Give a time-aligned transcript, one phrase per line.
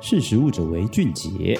[0.00, 1.58] 识时务者为俊杰。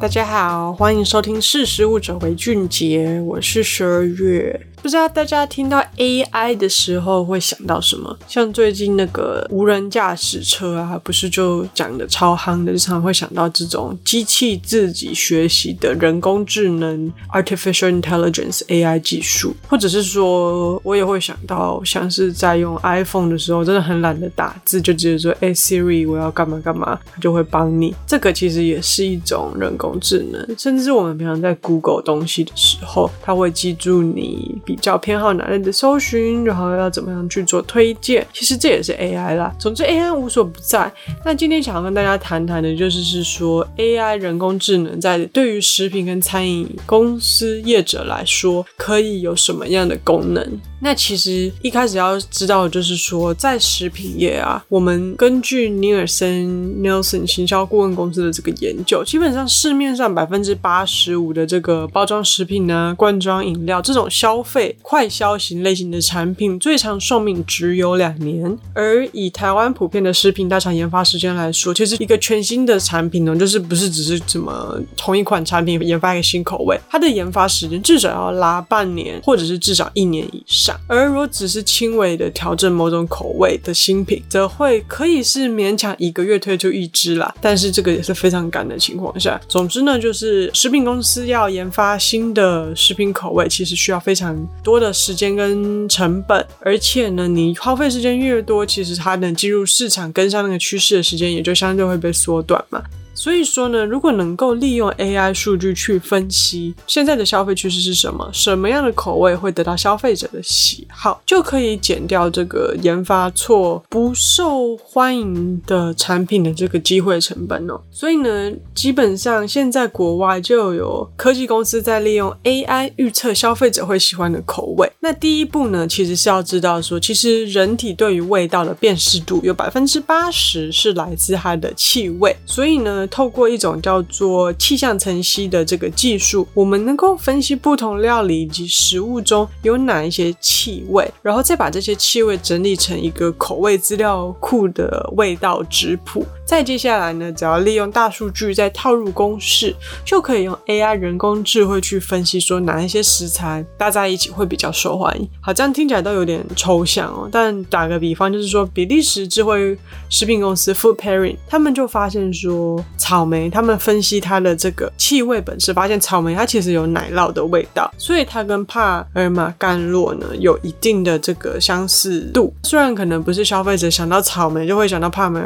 [0.00, 4.60] 大家好，欢迎收听《识时务者为俊杰》，我是十二月。
[4.86, 8.16] 不知道大家听到 AI 的时候会想到什么？
[8.28, 27.92] 像最近那个无人驾驶车啊，不是就讲的超夯的，经常会想到这种机器自己学习的人工智能 （Artificial Intelligence, AI） 技术，或者是说，我也会想到，像是在用 iPhone 的时候，真的很懒得打字，就直接说：“哎，Siri，我要干嘛干嘛”，它就会帮你。
[28.06, 34.75] 这个其实也是一种人工智能，甚至我们平常在 Google 东西的时候，它会记住你比。
[34.76, 39.54] 较偏好哪类的搜寻，然后要怎么样去做推荐，其实这也是 AI 啦。
[39.58, 40.92] 总之，AI 无所不在。
[41.24, 50.60] 那今天想要跟大家谈谈的，就是是说 AI 人工智能在对于食品跟餐饮公司业者来说，可以有什么样的功能？
[50.80, 56.46] 那其实一开始要知道的就是说，在食品业啊，我们根据尼尔森
[56.82, 68.58] （Nielsen） 行销顾问公司的这个研究，基本上市面上百分之八十五的这个包装食品呢、罐装饮料这种消费快消型类型的产品，最长寿命只有两年。
[68.74, 80.65] 而以台湾普遍的食品大厂研发时间来说，其实一个全新的产品呢，就是不是只是怎么同一款产品研发一个新口味，它的研发时间至少要拉半年，或者是至少一年以上。
[80.86, 87.34] 而如果只是轻微的调整某种口味的新品，则会可以是勉强一个月推出一支啦。
[87.40, 89.40] 但是这个也是非常赶的情况下。
[89.48, 96.44] 总之呢，就是食品公司要研发新的食品口味，其实需要非常多的时间跟成本。
[96.60, 102.82] 而且呢，你耗费时间越多，其实它能进入市场跟上那个趋势的时间也就相对会被缩短嘛。
[103.16, 117.80] 所以说呢，如果能够利用 AI 数据去分析现在的消费趋势是什么，什么样的口味会得到消费者的喜好，就可以减掉这个研发错不受欢迎的产品的这个机会成本哦。
[117.90, 124.92] 所以呢，基本上现在国外就有科技公司在利用 AI 预测消费者会喜欢的口味。
[125.00, 133.05] 那第一步呢，其实是要知道说，其实人体对于味道的辨识度有百分之八十是来自它的气味，所以呢。
[133.06, 146.24] 透过一种叫做气象层析的这个技术，我们能够分析不同料理以及食物中有哪一些气味，然后再把这些气味整理成一个口味资料库的味道质谱。
[146.46, 149.74] 再接下来呢，只要利用大数据再套入公式，
[150.04, 155.28] 就可以用 AI 人工智慧去分析说哪一些食材搭在一起会比较受欢迎。
[155.40, 157.28] 好，这样听起来都有点抽象哦。
[157.32, 159.76] 但打个比方，就是说比利时智慧
[160.08, 172.54] 食品公司 Food Pairing，他们就发现说草莓，他们分析它的这个气味本身，发现草莓它其实有奶酪的味道，所以它跟帕尔玛干酪呢有一定的这个相似度。
[172.62, 175.42] 虽然可能不是消费者想到草莓就会想到帕尔玛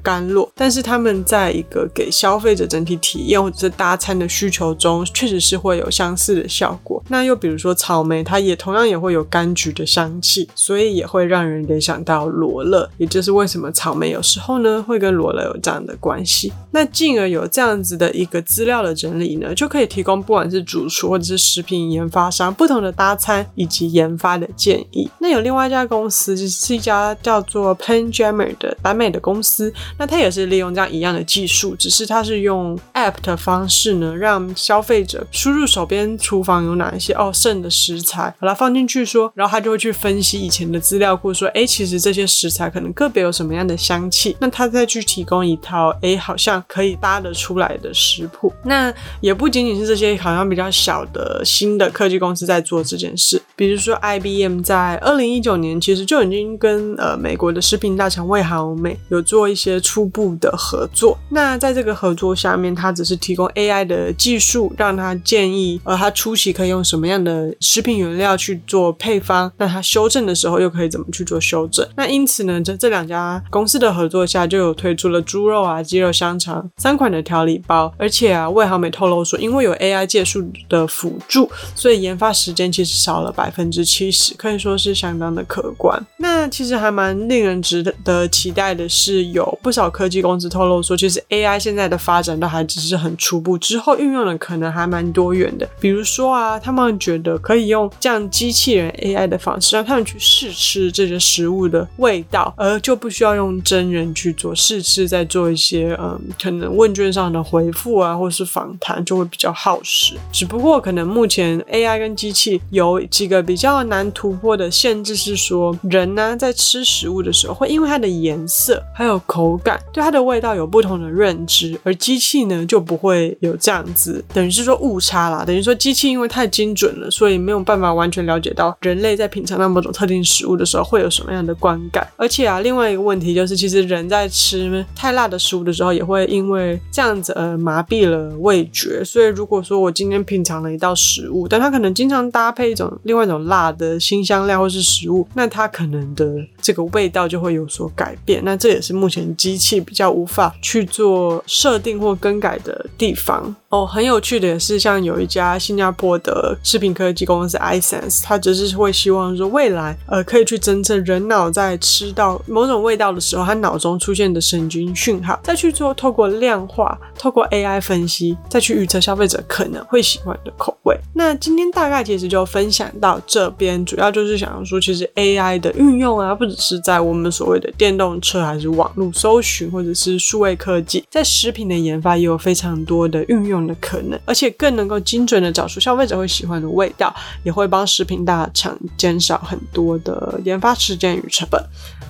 [0.00, 0.24] 干
[0.54, 7.02] 但是他们在一个给消费者整体体验或者是搭餐的需求中，确实是会有相似的效果。
[7.08, 12.88] 那又比如说草莓，它也同样也会有柑橘的香气，所以也会让人联想到罗勒。
[12.96, 16.52] 也就是为什么草莓有时候呢会跟罗勒有这样的关系。
[16.70, 25.08] 那进而有这样子的一个资料的整理呢，就可以提供不管是主厨或者是食品研发商不同的搭餐以及研发的建议。
[25.18, 30.44] 那有另外一家公司，就是一家叫做 Panjamer 的北美的公司，那它也是。
[30.54, 48.52] 利用这样一样的技术，只是它是用 App 的方式呢，让消费者输入手边厨房有哪一些哦剩的食材，把它放进去说，然后他就会去分析以前的资料库，说，哎，其实这些食材可能个别有什么样的香气，那他再去提供一套，哎，好像可以搭得出来的食谱。
[48.64, 60.23] 那也不仅仅是这些好像比较小的新的科技公司在做这件事，比如说 IBM 在二零一九年其实就已经跟呃美国的食品大厂味豪美有做一些初步。
[60.36, 71.86] 的合作，那在这个合作下面，他只是提供 AI 的技术，让他建议，呃，他初期可以用什么样的食品原料去做配方，那他修正的时候又可以怎么去做修正？
[71.96, 86.02] 那因此呢，这这两家公司的合作下，就有推出了猪肉啊、鸡肉香肠三款的调理包，而且啊，味豪美透露说，因为有 AI 技术的辅助，所以研发时间其实少了百分之七十，可以说是相当的可观。
[86.16, 90.13] 那其实还蛮令人值得期待的是，有不少科技。
[90.22, 95.68] 公司透露说，其实 AI 现在的发展都还只是很初步，之后运用的可能还蛮多元的。
[95.80, 110.14] 比如说啊，他们觉得可以用这样机器人 AI 的方式，让他们去试吃这些食物的味道，而就不需要用真人去做试吃，再做一些嗯，可能问卷上的回复啊，或是访谈，就会比较耗时。
[110.30, 120.03] 只不过可能目前 AI 跟机器有几个比较难突破的限制，是说人呢在吃食物的时候，会因为它的颜色还有口感对。
[120.04, 125.46] 它的味道有不同的认知，而机器呢就不会有这样子，等于是说误差啦。
[125.46, 132.06] 等于说机器因为太精准了，所以没有办法完全了解到人类在品尝到某种特定食物的时候会有什么样的观感。
[132.16, 139.02] 而且啊，另外一个问题就是，其实人在吃太辣的食物的时候，也会因为这样子而麻痹了味觉。
[139.02, 148.40] 所以如果说我今天品尝了一道食物，但它可能经常搭配一种另外一种辣的辛香料或是食物，那它可能的这个味道就会有所改变。
[148.42, 153.54] 那这也是目前机器比较无法去做设定或更改的地方。
[153.68, 170.96] 哦，很有趣的也是，像有一家新加坡的食品科技公司 iSense，它只是会希望说未来呃可以去侦测人脑在吃到某种味道的时候，它脑中出现的神经讯号，再去做透过量化、透过 AI 分析，再去预测消费者可能会喜欢的口味。
[171.12, 191.62] 那今天大概其实就分享到这边，主要就是想要说，其实 AI 的运用啊，不只是在我们所谓的电动车，还是网络搜寻，或者是数位科技，在食品的研发也有非常多的运用的可能，而且更能够精准的找出消费者会喜欢的味道，也会帮食品大厂减少很多的研发时间与成本。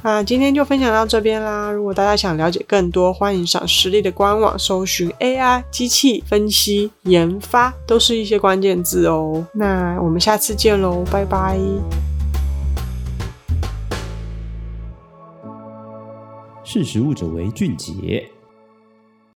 [0.02, 1.70] 那今天就分享到这边啦。
[1.70, 9.46] 如果大家想了解更多，欢迎上实力的官网搜寻 AI 机器分析研发，都是一些关键字哦。
[9.54, 11.58] 那我们下次见喽，拜拜。
[16.74, 18.28] 识时务者为俊杰。